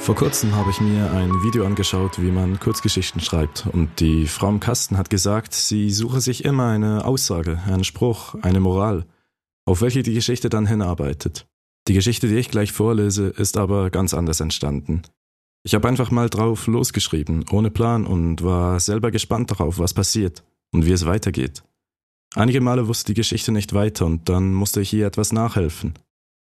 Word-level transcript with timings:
Vor 0.00 0.14
kurzem 0.14 0.56
habe 0.56 0.70
ich 0.70 0.80
mir 0.80 1.12
ein 1.12 1.30
Video 1.42 1.64
angeschaut, 1.64 2.20
wie 2.20 2.32
man 2.32 2.58
Kurzgeschichten 2.58 3.20
schreibt. 3.20 3.66
Und 3.70 4.00
die 4.00 4.26
Frau 4.26 4.48
im 4.48 4.58
Kasten 4.58 4.96
hat 4.96 5.10
gesagt, 5.10 5.52
sie 5.52 5.90
suche 5.90 6.20
sich 6.20 6.44
immer 6.44 6.68
eine 6.68 7.04
Aussage, 7.04 7.60
einen 7.66 7.84
Spruch, 7.84 8.34
eine 8.42 8.60
Moral, 8.60 9.04
auf 9.66 9.82
welche 9.82 10.02
die 10.02 10.14
Geschichte 10.14 10.48
dann 10.48 10.66
hinarbeitet. 10.66 11.46
Die 11.86 11.92
Geschichte, 11.92 12.28
die 12.28 12.36
ich 12.36 12.50
gleich 12.50 12.72
vorlese, 12.72 13.28
ist 13.28 13.58
aber 13.58 13.90
ganz 13.90 14.14
anders 14.14 14.40
entstanden. 14.40 15.02
Ich 15.64 15.74
habe 15.74 15.86
einfach 15.86 16.10
mal 16.10 16.30
drauf 16.30 16.66
losgeschrieben, 16.66 17.44
ohne 17.50 17.70
Plan 17.70 18.06
und 18.06 18.42
war 18.42 18.80
selber 18.80 19.10
gespannt 19.10 19.50
darauf, 19.50 19.78
was 19.78 19.92
passiert 19.92 20.42
und 20.72 20.86
wie 20.86 20.92
es 20.92 21.04
weitergeht. 21.04 21.62
Einige 22.34 22.62
Male 22.62 22.88
wusste 22.88 23.12
die 23.12 23.20
Geschichte 23.20 23.52
nicht 23.52 23.74
weiter 23.74 24.06
und 24.06 24.28
dann 24.30 24.54
musste 24.54 24.80
ich 24.80 24.92
ihr 24.94 25.06
etwas 25.06 25.32
nachhelfen. 25.32 25.94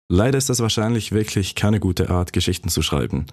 Leider 0.09 0.39
ist 0.39 0.49
das 0.49 0.61
wahrscheinlich 0.61 1.13
wirklich 1.13 1.55
keine 1.55 1.81
gute 1.81 2.11
Art, 2.11 2.33
Geschichten 2.33 2.69
zu 2.69 2.83
schreiben. 2.83 3.27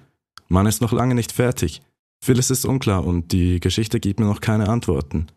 Man 0.48 0.66
ist 0.66 0.81
noch 0.81 0.91
lange 0.91 1.15
nicht 1.15 1.31
fertig. 1.31 1.81
Vieles 2.23 2.49
ist 2.49 2.65
unklar 2.65 3.05
und 3.05 3.31
die 3.31 3.59
Geschichte 3.59 3.99
gibt 3.99 4.20
mir 4.20 4.25
noch 4.25 4.41
keine 4.41 4.70
Antworten. 4.70 5.27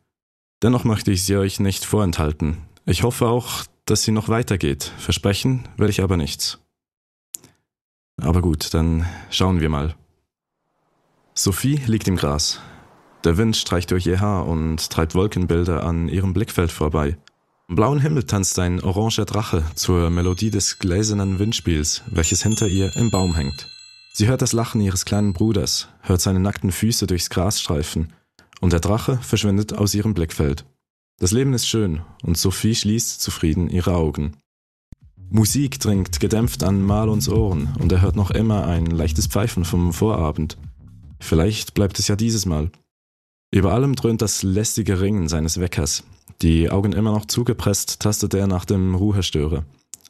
Dennoch 0.63 0.85
möchte 0.85 1.11
ich 1.11 1.25
sie 1.25 1.37
euch 1.37 1.61
nicht 1.61 1.85
vorenthalten. 1.85 2.59
Ich 2.87 3.03
hoffe 3.03 3.27
auch, 3.29 3.65
dass 3.85 4.03
sie 4.03 4.13
noch 4.13 4.29
weitergeht. 4.29 4.93
Versprechen 4.99 5.69
werde 5.77 5.91
ich 5.91 6.03
aber 6.03 6.17
nichts. 6.17 6.59
Aber 8.21 8.41
gut, 8.41 8.73
dann 8.73 9.05
schauen 9.31 9.61
wir 9.61 9.69
mal. 9.69 9.95
Sophie 11.35 11.81
liegt 11.87 12.09
im 12.09 12.17
Gras. 12.17 12.61
Der 13.25 13.37
Wind 13.37 13.57
streicht 13.57 13.91
durch 13.91 14.07
ihr 14.07 14.21
Haar 14.21 14.47
und 14.47 14.89
treibt 14.89 15.15
Wolkenbilder 15.15 15.85
an 15.85 16.09
ihrem 16.09 16.33
Blickfeld 16.33 16.73
vorbei. 16.73 17.19
Im 17.69 17.75
blauen 17.75 17.99
Himmel 17.99 18.23
tanzt 18.23 18.61
ein 18.61 18.81
oranger 18.81 19.25
Drache 19.25 19.65
zur 19.75 20.09
Melodie 20.09 20.51
des 20.51 20.79
gläsernen 20.79 21.41
Windspiels, 21.41 22.03
welches 22.07 22.45
hinter 22.45 22.69
ihr 22.69 22.95
im 22.95 23.11
Baum 23.11 23.35
hängt. 23.35 23.69
Sie 24.13 24.29
hört 24.29 24.41
das 24.41 24.53
Lachen 24.53 24.81
ihres 24.81 25.05
kleinen 25.05 25.33
Bruders, 25.33 25.89
hört 26.01 26.21
seine 26.21 26.39
nackten 26.39 26.71
Füße 26.71 27.09
durchs 27.09 27.29
Gras 27.29 27.61
streifen, 27.61 28.13
und 28.61 28.73
der 28.73 28.79
Drache 28.79 29.19
verschwindet 29.19 29.73
aus 29.73 29.95
ihrem 29.95 30.15
Blickfeld. 30.15 30.65
Das 31.19 31.33
Leben 31.33 31.55
ist 31.55 31.67
schön, 31.67 32.03
und 32.23 32.39
Sophie 32.39 32.77
schließt 32.77 33.21
zufrieden 33.21 33.69
ihre 33.69 33.95
Augen. 33.97 34.37
Musik 35.29 35.81
dringt 35.81 36.21
gedämpft 36.21 36.63
an 36.63 36.83
Marlons 36.83 37.29
Ohren, 37.29 37.75
und 37.81 37.91
er 37.91 38.01
hört 38.01 38.15
noch 38.15 38.31
immer 38.31 38.69
ein 38.69 38.87
leichtes 38.87 39.27
Pfeifen 39.27 39.65
vom 39.65 39.93
Vorabend. 39.93 40.57
Vielleicht 41.19 41.75
bleibt 41.75 41.99
es 41.99 42.07
ja 42.07 42.15
dieses 42.15 42.47
Mal. 42.47 42.71
Über 43.51 43.73
allem 43.73 43.95
dröhnt 43.95 44.23
das 44.23 44.43
lästige 44.43 45.01
Ringen 45.01 45.29
seines 45.29 45.61
Weckers, 45.61 46.05
die 46.43 46.71
Augen 46.71 46.93
immer 46.93 47.13
noch 47.13 47.27
zugepresst, 47.27 48.01
tastet 48.01 48.35
er 48.35 48.47
nach 48.47 48.65
dem 48.65 48.95
Ruhestörer. 48.95 49.65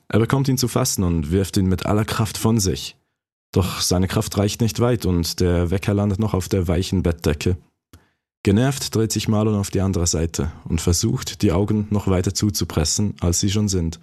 Er 0.09 0.19
bekommt 0.19 0.49
ihn 0.49 0.59
zu 0.59 0.69
fassen 0.69 1.05
und 1.05 1.31
wirft 1.31 1.57
ihn 1.57 1.67
mit 1.67 1.87
aller 1.87 2.05
Kraft 2.05 2.39
von 2.39 2.59
sich. 2.59 2.97
Doch 3.53 3.81
seine 3.81 4.09
Kraft 4.09 4.37
reicht 4.37 4.61
nicht 4.61 4.81
weit 4.81 5.07
und 5.07 5.41
der 5.41 5.71
Wecker 5.71 5.95
landet 5.95 6.19
noch 6.19 6.35
auf 6.35 6.49
der 6.49 6.69
weichen 6.69 7.03
Bettdecke. 7.03 7.57
Genervt 8.43 8.95
dreht 8.95 9.13
sich 9.13 9.29
Marlon 9.29 9.57
auf 9.57 9.71
die 9.71 9.81
andere 9.81 10.07
Seite 10.07 10.53
und 10.65 10.81
versucht, 10.81 11.43
die 11.43 11.53
Augen 11.53 11.87
noch 11.91 12.07
weiter 12.07 12.35
zuzupressen, 12.35 13.15
als 13.21 13.41
sie 13.41 13.51
schon 13.51 13.69
sind. 13.69 13.99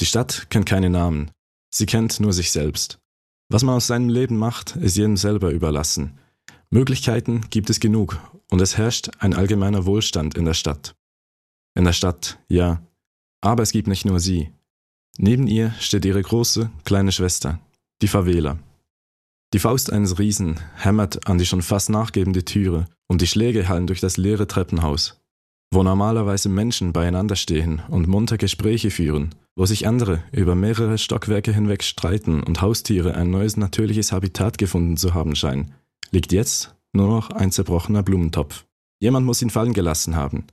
Die 0.00 0.06
Stadt 0.06 0.48
kennt 0.50 0.66
keine 0.66 0.90
Namen. 0.90 1.30
Sie 1.70 1.86
kennt 1.86 2.20
nur 2.20 2.32
sich 2.32 2.52
selbst. 2.52 2.98
Was 3.48 3.62
man 3.62 3.76
aus 3.76 3.86
seinem 3.86 4.08
Leben 4.08 4.36
macht, 4.36 4.76
ist 4.76 4.96
jedem 4.96 5.16
selber 5.16 5.50
überlassen. 5.50 6.18
Möglichkeiten 6.72 7.42
gibt 7.50 7.68
es 7.68 7.80
genug 7.80 8.18
und 8.50 8.62
es 8.62 8.78
herrscht 8.78 9.10
ein 9.18 9.34
allgemeiner 9.34 9.84
Wohlstand 9.84 10.38
in 10.38 10.46
der 10.46 10.54
Stadt. 10.54 10.94
In 11.74 11.84
der 11.84 11.92
Stadt, 11.92 12.38
ja. 12.48 12.80
Aber 13.42 13.62
es 13.62 13.72
gibt 13.72 13.88
nicht 13.88 14.06
nur 14.06 14.20
sie. 14.20 14.50
Neben 15.18 15.46
ihr 15.46 15.74
steht 15.80 16.06
ihre 16.06 16.22
große, 16.22 16.70
kleine 16.84 17.12
Schwester, 17.12 17.60
die 18.00 18.08
Favela. 18.08 18.58
Die 19.52 19.58
Faust 19.58 19.92
eines 19.92 20.18
Riesen 20.18 20.60
hämmert 20.76 21.26
an 21.26 21.36
die 21.36 21.44
schon 21.44 21.60
fast 21.60 21.90
nachgebende 21.90 22.46
Türe 22.46 22.86
und 23.06 23.20
die 23.20 23.26
Schläge 23.26 23.68
hallen 23.68 23.86
durch 23.86 24.00
das 24.00 24.16
leere 24.16 24.46
Treppenhaus, 24.46 25.20
wo 25.70 25.82
normalerweise 25.82 26.48
Menschen 26.48 26.94
beieinander 26.94 27.36
stehen 27.36 27.82
und 27.88 28.08
munter 28.08 28.38
Gespräche 28.38 28.90
führen, 28.90 29.34
wo 29.56 29.66
sich 29.66 29.86
andere 29.86 30.24
über 30.32 30.54
mehrere 30.54 30.96
Stockwerke 30.96 31.52
hinweg 31.52 31.82
streiten 31.82 32.42
und 32.42 32.62
Haustiere 32.62 33.14
ein 33.14 33.30
neues 33.30 33.58
natürliches 33.58 34.10
Habitat 34.10 34.56
gefunden 34.56 34.96
zu 34.96 35.12
haben 35.12 35.36
scheinen, 35.36 35.74
liegt 36.12 36.32
jetzt 36.32 36.74
nur 36.92 37.08
noch 37.08 37.30
ein 37.30 37.50
zerbrochener 37.50 38.02
Blumentopf. 38.02 38.66
Jemand 39.00 39.26
muss 39.26 39.42
ihn 39.42 39.50
fallen 39.50 39.72
gelassen 39.72 40.14
haben, 40.14 40.46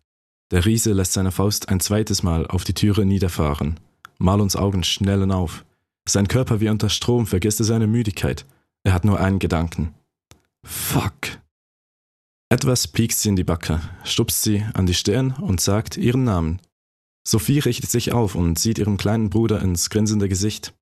der 0.51 0.65
Riese 0.65 0.93
lässt 0.93 1.13
seine 1.13 1.31
Faust 1.31 1.69
ein 1.69 1.79
zweites 1.79 2.23
Mal 2.23 2.47
auf 2.47 2.63
die 2.63 2.73
Türe 2.73 3.05
niederfahren. 3.05 3.79
Marlons 4.17 4.55
Augen 4.55 4.83
schnellen 4.83 5.31
auf. 5.31 5.63
Sein 6.07 6.27
Körper 6.27 6.59
wie 6.59 6.69
unter 6.69 6.89
Strom 6.89 7.27
vergisst 7.27 7.59
er 7.59 7.65
seine 7.65 7.85
Müdigkeit. 7.85 8.45
Er 8.83 8.93
hat 8.93 9.05
nur 9.05 9.19
einen 9.19 9.37
Gedanken. 9.37 9.93
Fuck. 10.65 11.39
Etwas 12.51 12.87
piekst 12.87 13.21
sie 13.21 13.29
in 13.29 13.35
die 13.35 13.43
Backe, 13.43 13.79
stupst 14.03 14.41
sie 14.41 14.65
an 14.73 14.87
die 14.87 14.95
Stirn 14.95 15.33
und 15.33 15.61
sagt 15.61 15.97
ihren 15.97 16.23
Namen. 16.23 16.59
Sophie 17.27 17.59
richtet 17.59 17.91
sich 17.91 18.11
auf 18.11 18.33
und 18.33 18.57
sieht 18.57 18.79
ihrem 18.79 18.97
kleinen 18.97 19.29
Bruder 19.29 19.61
ins 19.61 19.91
grinsende 19.91 20.27
Gesicht. 20.27 20.73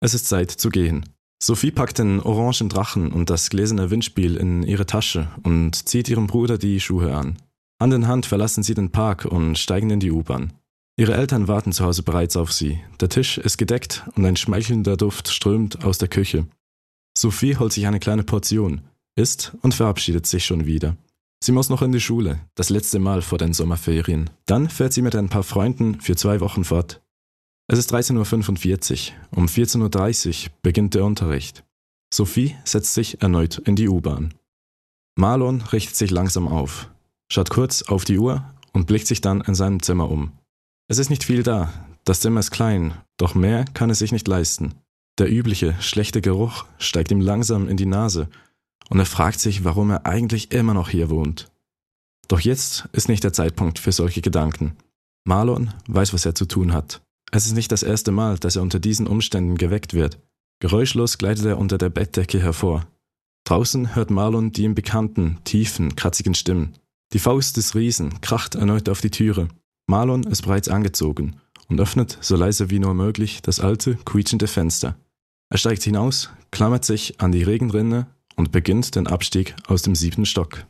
Es 0.00 0.14
ist 0.14 0.28
Zeit 0.28 0.52
zu 0.52 0.68
gehen. 0.68 1.04
Sophie 1.42 1.70
packt 1.70 1.98
den 1.98 2.20
orangen 2.20 2.68
Drachen 2.68 3.12
und 3.12 3.28
das 3.28 3.50
gläserne 3.50 3.90
Windspiel 3.90 4.36
in 4.36 4.62
ihre 4.62 4.86
Tasche 4.86 5.28
und 5.42 5.88
zieht 5.88 6.08
ihrem 6.08 6.26
Bruder 6.26 6.58
die 6.58 6.80
Schuhe 6.80 7.14
an. 7.14 7.36
Hand 7.80 7.92
in 7.92 8.08
Hand 8.08 8.26
verlassen 8.26 8.62
sie 8.62 8.74
den 8.74 8.90
Park 8.90 9.26
und 9.26 9.58
steigen 9.58 9.90
in 9.90 10.00
die 10.00 10.10
U-Bahn. 10.10 10.54
Ihre 10.98 11.14
Eltern 11.14 11.46
warten 11.46 11.72
zu 11.72 11.84
Hause 11.84 12.02
bereits 12.02 12.36
auf 12.36 12.52
sie. 12.52 12.80
Der 13.00 13.10
Tisch 13.10 13.36
ist 13.36 13.58
gedeckt 13.58 14.04
und 14.14 14.24
ein 14.24 14.36
schmeichelnder 14.36 14.96
Duft 14.96 15.28
strömt 15.28 15.84
aus 15.84 15.98
der 15.98 16.08
Küche. 16.08 16.46
Sophie 17.16 17.56
holt 17.56 17.72
sich 17.72 17.86
eine 17.86 18.00
kleine 18.00 18.22
Portion, 18.22 18.80
isst 19.14 19.54
und 19.60 19.74
verabschiedet 19.74 20.26
sich 20.26 20.46
schon 20.46 20.64
wieder. 20.64 20.96
Sie 21.44 21.52
muss 21.52 21.68
noch 21.68 21.82
in 21.82 21.92
die 21.92 22.00
Schule, 22.00 22.40
das 22.54 22.70
letzte 22.70 22.98
Mal 22.98 23.20
vor 23.20 23.36
den 23.36 23.52
Sommerferien. 23.52 24.30
Dann 24.46 24.70
fährt 24.70 24.94
sie 24.94 25.02
mit 25.02 25.14
ein 25.14 25.28
paar 25.28 25.42
Freunden 25.42 26.00
für 26.00 26.16
zwei 26.16 26.40
Wochen 26.40 26.64
fort. 26.64 27.02
Es 27.68 27.78
ist 27.78 27.92
13.45 27.92 29.10
Uhr. 29.10 29.38
Um 29.38 29.46
14.30 29.46 30.46
Uhr 30.46 30.52
beginnt 30.62 30.94
der 30.94 31.04
Unterricht. 31.04 31.64
Sophie 32.12 32.56
setzt 32.64 32.94
sich 32.94 33.22
erneut 33.22 33.58
in 33.58 33.76
die 33.76 33.88
U-Bahn. 33.88 34.34
Marlon 35.16 35.62
richtet 35.62 35.96
sich 35.96 36.10
langsam 36.10 36.46
auf 36.46 36.88
schaut 37.28 37.50
kurz 37.50 37.82
auf 37.82 38.04
die 38.04 38.18
Uhr 38.18 38.44
und 38.72 38.86
blickt 38.86 39.06
sich 39.06 39.20
dann 39.20 39.40
in 39.40 39.54
seinem 39.54 39.82
Zimmer 39.82 40.10
um. 40.10 40.32
Es 40.88 40.98
ist 40.98 41.10
nicht 41.10 41.24
viel 41.24 41.42
da, 41.42 41.72
das 42.04 42.20
Zimmer 42.20 42.40
ist 42.40 42.50
klein, 42.50 42.94
doch 43.16 43.34
mehr 43.34 43.64
kann 43.74 43.90
es 43.90 43.98
sich 43.98 44.12
nicht 44.12 44.28
leisten. 44.28 44.74
Der 45.18 45.30
übliche, 45.30 45.74
schlechte 45.80 46.20
Geruch 46.20 46.66
steigt 46.78 47.10
ihm 47.10 47.20
langsam 47.20 47.68
in 47.68 47.76
die 47.76 47.86
Nase 47.86 48.28
und 48.90 48.98
er 48.98 49.06
fragt 49.06 49.40
sich, 49.40 49.64
warum 49.64 49.90
er 49.90 50.06
eigentlich 50.06 50.52
immer 50.52 50.74
noch 50.74 50.88
hier 50.88 51.10
wohnt. 51.10 51.50
Doch 52.28 52.40
jetzt 52.40 52.88
ist 52.92 53.08
nicht 53.08 53.24
der 53.24 53.32
Zeitpunkt 53.32 53.78
für 53.78 53.92
solche 53.92 54.20
Gedanken. 54.20 54.76
Marlon 55.24 55.72
weiß, 55.88 56.12
was 56.12 56.26
er 56.26 56.34
zu 56.34 56.44
tun 56.44 56.72
hat. 56.72 57.02
Es 57.32 57.46
ist 57.46 57.54
nicht 57.54 57.72
das 57.72 57.82
erste 57.82 58.12
Mal, 58.12 58.38
dass 58.38 58.56
er 58.56 58.62
unter 58.62 58.78
diesen 58.78 59.06
Umständen 59.06 59.56
geweckt 59.56 59.94
wird. 59.94 60.18
Geräuschlos 60.60 61.18
gleitet 61.18 61.44
er 61.44 61.58
unter 61.58 61.78
der 61.78 61.90
Bettdecke 61.90 62.40
hervor. 62.40 62.86
Draußen 63.44 63.94
hört 63.94 64.10
Marlon 64.10 64.52
die 64.52 64.64
ihm 64.64 64.74
bekannten, 64.74 65.38
tiefen, 65.44 65.94
kratzigen 65.96 66.34
Stimmen. 66.34 66.74
Die 67.12 67.18
Faust 67.18 67.56
des 67.56 67.74
Riesen 67.74 68.20
kracht 68.20 68.54
erneut 68.54 68.88
auf 68.88 69.00
die 69.00 69.10
Türe. 69.10 69.48
Marlon 69.86 70.24
ist 70.24 70.42
bereits 70.42 70.68
angezogen 70.68 71.36
und 71.68 71.80
öffnet 71.80 72.18
so 72.20 72.36
leise 72.36 72.70
wie 72.70 72.78
nur 72.78 72.94
möglich 72.94 73.42
das 73.42 73.60
alte, 73.60 73.96
quietschende 74.04 74.48
Fenster. 74.48 74.96
Er 75.48 75.58
steigt 75.58 75.84
hinaus, 75.84 76.30
klammert 76.50 76.84
sich 76.84 77.20
an 77.20 77.30
die 77.30 77.44
Regenrinne 77.44 78.08
und 78.34 78.50
beginnt 78.50 78.96
den 78.96 79.06
Abstieg 79.06 79.54
aus 79.68 79.82
dem 79.82 79.94
siebten 79.94 80.26
Stock. 80.26 80.66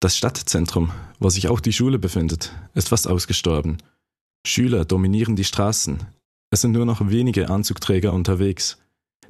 Das 0.00 0.16
Stadtzentrum, 0.16 0.90
wo 1.18 1.30
sich 1.30 1.48
auch 1.48 1.60
die 1.60 1.72
Schule 1.72 1.98
befindet, 1.98 2.52
ist 2.74 2.90
fast 2.90 3.08
ausgestorben. 3.08 3.78
Schüler 4.46 4.84
dominieren 4.84 5.34
die 5.34 5.44
Straßen. 5.44 5.98
Es 6.50 6.60
sind 6.60 6.72
nur 6.72 6.86
noch 6.86 7.10
wenige 7.10 7.50
Anzugträger 7.50 8.12
unterwegs. 8.12 8.78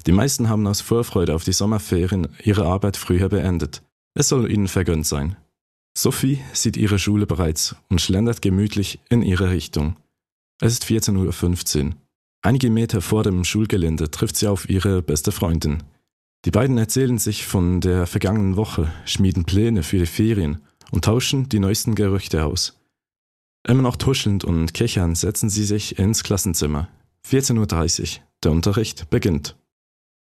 Die 0.05 0.11
meisten 0.11 0.47
haben 0.47 0.67
aus 0.67 0.81
Vorfreude 0.81 1.33
auf 1.33 1.43
die 1.43 1.53
Sommerferien 1.53 2.27
ihre 2.43 2.65
Arbeit 2.65 2.97
früher 2.97 3.27
beendet. 3.27 3.81
Es 4.13 4.29
soll 4.29 4.51
ihnen 4.51 4.67
vergönnt 4.67 5.07
sein. 5.07 5.35
Sophie 5.97 6.39
sieht 6.53 6.77
ihre 6.77 6.99
Schule 6.99 7.25
bereits 7.25 7.75
und 7.89 7.99
schlendert 7.99 8.43
gemütlich 8.43 8.99
in 9.09 9.23
ihre 9.23 9.49
Richtung. 9.49 9.95
Es 10.61 10.73
ist 10.73 10.85
14.15 10.85 11.85
Uhr. 11.85 11.95
Einige 12.43 12.69
Meter 12.69 13.01
vor 13.01 13.23
dem 13.23 13.43
Schulgelände 13.43 14.11
trifft 14.11 14.37
sie 14.37 14.47
auf 14.47 14.69
ihre 14.69 15.01
beste 15.01 15.31
Freundin. 15.31 15.81
Die 16.45 16.51
beiden 16.51 16.77
erzählen 16.77 17.17
sich 17.17 17.47
von 17.47 17.81
der 17.81 18.05
vergangenen 18.05 18.55
Woche, 18.55 18.93
schmieden 19.05 19.45
Pläne 19.45 19.81
für 19.81 19.97
die 19.97 20.05
Ferien 20.05 20.61
und 20.91 21.05
tauschen 21.05 21.49
die 21.49 21.59
neuesten 21.59 21.95
Gerüchte 21.95 22.45
aus. 22.45 22.76
Immer 23.67 23.81
noch 23.81 23.95
tuschelnd 23.95 24.43
und 24.43 24.73
kichernd 24.73 25.17
setzen 25.17 25.49
sie 25.49 25.63
sich 25.63 25.97
ins 25.99 26.23
Klassenzimmer. 26.23 26.89
14.30 27.27 28.01
Uhr. 28.01 28.23
Der 28.43 28.51
Unterricht 28.51 29.09
beginnt. 29.09 29.57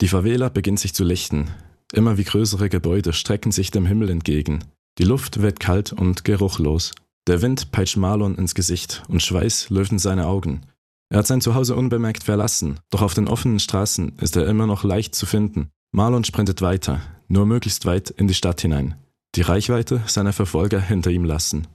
Die 0.00 0.08
Favela 0.08 0.48
beginnt 0.48 0.80
sich 0.80 0.94
zu 0.94 1.04
lichten. 1.04 1.50
Immer 1.92 2.18
wie 2.18 2.24
größere 2.24 2.68
Gebäude 2.68 3.12
strecken 3.12 3.52
sich 3.52 3.70
dem 3.70 3.86
Himmel 3.86 4.10
entgegen. 4.10 4.64
Die 4.98 5.04
Luft 5.04 5.40
wird 5.42 5.60
kalt 5.60 5.92
und 5.92 6.24
geruchlos. 6.24 6.92
Der 7.26 7.40
Wind 7.42 7.72
peitscht 7.72 7.96
Marlon 7.96 8.34
ins 8.34 8.54
Gesicht 8.54 9.02
und 9.08 9.22
Schweiß 9.22 9.70
läuft 9.70 9.92
in 9.92 9.98
seine 9.98 10.26
Augen. 10.26 10.62
Er 11.08 11.18
hat 11.18 11.26
sein 11.26 11.40
Zuhause 11.40 11.76
unbemerkt 11.76 12.24
verlassen, 12.24 12.80
doch 12.90 13.02
auf 13.02 13.14
den 13.14 13.28
offenen 13.28 13.60
Straßen 13.60 14.18
ist 14.18 14.36
er 14.36 14.46
immer 14.46 14.66
noch 14.66 14.84
leicht 14.84 15.14
zu 15.14 15.26
finden. 15.26 15.70
Marlon 15.92 16.24
sprintet 16.24 16.60
weiter, 16.60 17.00
nur 17.28 17.46
möglichst 17.46 17.86
weit 17.86 18.10
in 18.10 18.28
die 18.28 18.34
Stadt 18.34 18.60
hinein. 18.60 18.96
Die 19.36 19.42
Reichweite 19.42 20.02
seiner 20.06 20.32
Verfolger 20.32 20.80
hinter 20.80 21.10
ihm 21.10 21.24
lassen. 21.24 21.66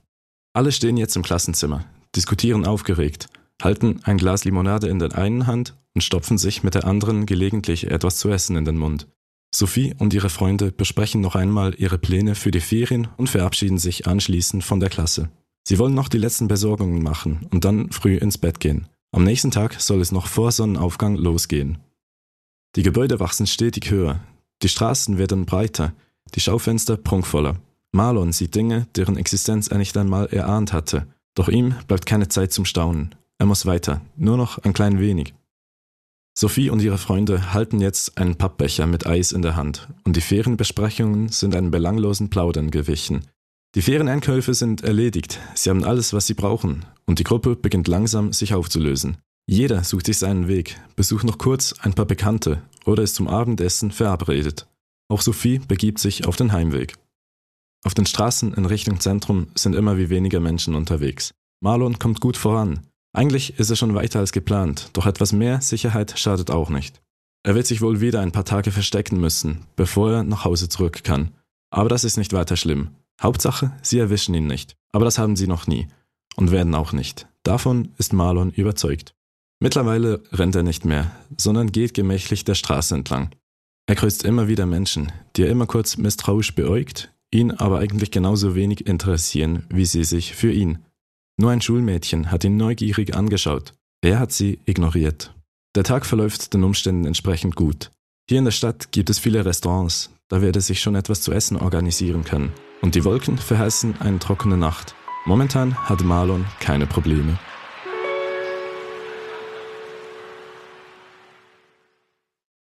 Alle 0.54 0.72
stehen 0.72 0.98
jetzt 0.98 1.16
im 1.16 1.24
Klassenzimmer, 1.24 1.86
diskutieren 2.16 2.66
aufgeregt, 2.66 3.28
halten 3.62 4.00
ein 4.04 4.18
Glas 4.18 4.46
Limonade 4.46 4.88
in 4.88 5.00
der 5.00 5.18
einen 5.18 5.48
Hand 5.48 5.76
und 5.94 6.02
stopfen 6.02 6.38
sich 6.38 6.64
mit 6.64 6.76
der 6.76 6.86
anderen 6.86 7.26
gelegentlich 7.26 7.92
etwas 7.92 8.18
zu 8.18 8.30
essen 8.30 8.56
in 8.56 8.66
den 8.66 8.78
Mund. 8.78 9.08
Sophie 9.54 9.96
und 9.98 10.14
ihre 10.14 10.30
Freunde 10.30 10.72
besprechen 10.72 11.22
noch 11.22 11.36
einmal 11.36 11.74
ihre 11.76 11.98
Pläne 11.98 12.36
für 12.36 12.52
die 12.52 12.60
Ferien 12.60 13.08
und 13.18 13.30
verabschieden 13.30 13.80
sich 13.80 14.08
anschließend 14.08 14.64
von 14.64 14.80
der 14.80 14.90
Klasse. 14.90 15.30
Sie 15.68 15.80
wollen 15.80 15.94
noch 15.96 16.08
die 16.08 16.18
letzten 16.18 16.48
Besorgungen 16.48 17.04
machen 17.04 17.48
und 17.52 17.66
dann 17.66 17.92
früh 17.92 18.16
ins 18.16 18.38
Bett 18.38 18.60
gehen. 18.60 18.88
Am 19.12 19.24
nächsten 19.24 19.52
Tag 19.52 19.80
soll 19.82 20.02
es 20.02 20.12
noch 20.12 20.28
vor 20.28 20.52
Sonnenaufgang 20.52 21.16
losgehen. 21.16 21.80
Die 22.76 22.84
Gebäude 22.84 23.20
wachsen 23.20 23.48
stetig 23.48 23.90
höher, 23.90 24.20
die 24.62 24.70
Straßen 24.70 25.18
werden 25.18 25.46
breiter, 25.46 25.94
die 26.36 26.40
Schaufenster 26.40 26.98
prunkvoller. 26.98 27.60
Marlon 27.92 28.32
sieht 28.32 28.56
Dinge, 28.56 28.88
deren 28.96 29.18
Existenz 29.18 29.68
er 29.68 29.78
nicht 29.78 29.98
einmal 29.98 30.28
erahnt 30.28 30.74
hatte. 30.74 31.08
Doch 31.36 31.50
ihm 31.50 31.76
bleibt 31.88 32.06
keine 32.06 32.28
Zeit 32.28 32.52
zum 32.52 32.66
Staunen. 32.66 33.16
Er 33.38 33.46
muss 33.46 33.66
weiter, 33.66 34.02
nur 34.16 34.38
noch 34.38 34.58
ein 34.60 34.74
klein 34.74 35.00
wenig. 35.00 35.34
Sophie 36.38 36.70
und 36.70 36.82
ihre 36.82 36.98
Freunde 36.98 37.54
halten 37.54 37.82
jetzt 37.82 38.18
einen 38.18 38.36
Pappbecher 38.36 38.88
mit 38.88 39.06
Eis 39.06 39.32
in 39.32 39.42
der 39.42 39.56
Hand 39.56 39.90
und 40.06 40.16
die 40.16 40.22
Ferienbesprechungen 40.22 41.30
sind 41.30 41.56
einem 41.56 41.72
belanglosen 41.72 42.30
Plaudern 42.30 42.72
gewichen. 42.72 43.26
Die 43.76 43.82
Ferieneinkäufe 43.82 44.54
sind 44.54 44.82
erledigt, 44.82 45.40
sie 45.54 45.70
haben 45.70 45.84
alles, 45.84 46.14
was 46.14 46.28
sie 46.28 46.34
brauchen 46.34 46.86
und 47.06 47.20
die 47.20 47.24
Gruppe 47.24 47.56
beginnt 47.56 47.88
langsam 47.88 48.32
sich 48.34 48.54
aufzulösen. 48.54 49.18
Jeder 49.48 49.84
sucht 49.84 50.06
sich 50.06 50.18
seinen 50.18 50.48
Weg, 50.48 50.80
besucht 50.96 51.24
noch 51.24 51.38
kurz 51.38 51.74
ein 51.80 51.94
paar 51.94 52.06
Bekannte 52.06 52.62
oder 52.86 53.04
ist 53.04 53.16
zum 53.16 53.28
Abendessen 53.28 53.92
verabredet. 53.92 54.68
Auch 55.10 55.22
Sophie 55.22 55.60
begibt 55.60 56.00
sich 56.00 56.26
auf 56.26 56.36
den 56.36 56.52
Heimweg. 56.52 56.96
Auf 57.86 57.94
den 57.94 58.06
Straßen 58.06 58.54
in 58.54 58.66
Richtung 58.66 59.00
Zentrum 59.00 59.48
sind 59.56 59.76
immer 59.76 59.98
wie 59.98 60.10
weniger 60.10 60.40
Menschen 60.40 60.76
unterwegs. 60.76 61.34
Marlon 61.62 62.00
kommt 62.00 62.20
gut 62.22 62.38
voran, 62.38 62.90
eigentlich 63.14 63.60
ist 63.60 63.70
er 63.70 63.76
schon 63.76 63.96
weiter 63.96 64.20
als 64.20 64.32
geplant, 64.32 64.92
doch 64.94 65.06
etwas 65.06 65.34
mehr 65.34 65.62
Sicherheit 65.62 66.18
schadet 66.20 66.52
auch 66.52 66.70
nicht. 66.70 67.02
Er 67.44 67.56
wird 67.56 67.66
sich 67.66 67.82
wohl 67.82 68.02
wieder 68.02 68.20
ein 68.20 68.32
paar 68.32 68.46
Tage 68.46 68.72
verstecken 68.72 69.20
müssen, 69.20 69.66
bevor 69.76 70.12
er 70.12 70.24
nach 70.24 70.46
Hause 70.46 70.70
zurück 70.70 71.04
kann. 71.04 71.32
Aber 71.72 71.90
das 71.90 72.04
ist 72.04 72.18
nicht 72.18 72.34
weiter 72.34 72.58
schlimm. 72.58 72.92
Hauptsache, 73.22 73.72
sie 73.82 74.00
erwischen 74.00 74.36
ihn 74.36 74.48
nicht. 74.48 74.76
Aber 74.92 75.06
das 75.06 75.18
haben 75.18 75.36
sie 75.36 75.48
noch 75.48 75.68
nie. 75.68 75.88
Und 76.36 76.52
werden 76.52 76.76
auch 76.76 76.94
nicht. 76.94 77.28
Davon 77.44 77.94
ist 77.98 78.14
Marlon 78.14 78.52
überzeugt. 78.52 79.14
Mittlerweile 79.60 80.24
rennt 80.32 80.56
er 80.56 80.64
nicht 80.64 80.86
mehr, 80.86 81.12
sondern 81.38 81.72
geht 81.72 81.94
gemächlich 81.94 82.46
der 82.46 82.56
Straße 82.56 82.96
entlang. 82.96 83.32
Er 83.88 83.96
grüßt 83.96 84.24
immer 84.24 84.48
wieder 84.48 84.66
Menschen, 84.66 85.12
die 85.36 85.44
er 85.44 85.50
immer 85.50 85.66
kurz 85.66 85.98
misstrauisch 85.98 86.54
beäugt, 86.56 87.12
ihn 87.32 87.52
aber 87.52 87.80
eigentlich 87.80 88.12
genauso 88.12 88.56
wenig 88.56 88.88
interessieren, 88.88 89.66
wie 89.70 89.86
sie 89.86 90.04
sich 90.04 90.36
für 90.36 90.52
ihn. 90.52 90.80
Nur 91.38 91.52
ein 91.52 91.62
Schulmädchen 91.62 92.32
hat 92.32 92.44
ihn 92.44 92.58
neugierig 92.58 93.16
angeschaut. 93.16 93.74
Er 94.02 94.20
hat 94.20 94.32
sie 94.32 94.60
ignoriert. 94.66 95.34
Der 95.76 95.84
Tag 95.84 96.06
verläuft 96.06 96.54
den 96.54 96.64
Umständen 96.64 97.06
entsprechend 97.06 97.56
gut. 97.56 97.92
Hier 98.28 98.40
in 98.40 98.46
der 98.46 98.52
Stadt 98.52 98.92
gibt 98.92 99.10
es 99.10 99.20
viele 99.20 99.46
Restaurants, 99.46 100.12
da 100.30 100.42
werde 100.42 100.62
sich 100.62 100.82
schon 100.82 100.96
etwas 100.96 101.22
zu 101.22 101.32
essen 101.32 101.58
organisieren 101.58 102.24
können. 102.24 102.52
Und 102.82 102.96
die 102.96 103.04
Wolken 103.04 103.38
verheißen 103.38 104.00
eine 104.02 104.20
trockene 104.20 104.58
Nacht. 104.58 104.96
Momentan 105.26 105.76
hat 105.76 106.04
Marlon 106.04 106.46
keine 106.60 106.88
Probleme. 106.88 107.38